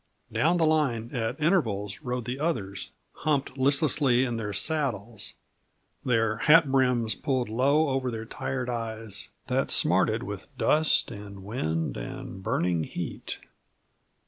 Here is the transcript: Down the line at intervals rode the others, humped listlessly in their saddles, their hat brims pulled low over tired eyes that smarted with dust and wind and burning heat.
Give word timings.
Down 0.33 0.57
the 0.57 0.65
line 0.65 1.11
at 1.13 1.39
intervals 1.39 2.01
rode 2.01 2.25
the 2.25 2.39
others, 2.39 2.89
humped 3.17 3.55
listlessly 3.55 4.23
in 4.25 4.35
their 4.37 4.51
saddles, 4.51 5.35
their 6.03 6.37
hat 6.37 6.71
brims 6.71 7.13
pulled 7.13 7.49
low 7.49 7.87
over 7.89 8.25
tired 8.25 8.67
eyes 8.67 9.29
that 9.45 9.69
smarted 9.69 10.23
with 10.23 10.47
dust 10.57 11.11
and 11.11 11.43
wind 11.43 11.97
and 11.97 12.41
burning 12.41 12.83
heat. 12.83 13.41